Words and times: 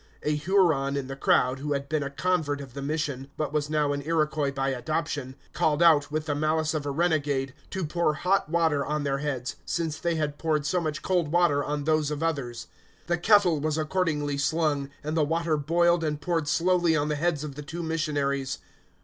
A 0.23 0.35
Huron 0.35 0.97
in 0.97 1.05
the 1.05 1.15
crowd, 1.15 1.59
who 1.59 1.73
had 1.73 1.87
been 1.87 2.01
a 2.01 2.09
convert 2.09 2.59
of 2.59 2.73
the 2.73 2.81
mission, 2.81 3.29
but 3.37 3.53
was 3.53 3.69
now 3.69 3.93
an 3.93 4.01
Iroquois 4.01 4.51
by 4.51 4.69
adoption, 4.69 5.35
called 5.53 5.83
out, 5.83 6.09
with 6.11 6.25
the 6.25 6.33
malice 6.33 6.73
of 6.73 6.87
a 6.87 6.89
renegade, 6.89 7.53
to 7.69 7.85
pour 7.85 8.15
hot 8.15 8.49
water 8.49 8.83
on 8.83 9.03
their 9.03 9.19
heads, 9.19 9.57
since 9.63 9.99
they 9.99 10.15
had 10.15 10.39
poured 10.39 10.65
so 10.65 10.81
much 10.81 11.03
cold 11.03 11.31
water 11.31 11.63
on 11.63 11.83
those 11.83 12.09
of 12.09 12.23
others. 12.23 12.65
The 13.05 13.19
kettle 13.19 13.59
was 13.59 13.77
accordingly 13.77 14.39
slung, 14.39 14.89
and 15.03 15.15
the 15.15 15.23
water 15.23 15.55
boiled 15.55 16.03
and 16.03 16.19
poured 16.19 16.47
slowly 16.47 16.95
on 16.95 17.07
the 17.09 17.15
heads 17.15 17.43
of 17.43 17.53
the 17.53 17.61
two 17.61 17.83
missionaries. 17.83 18.57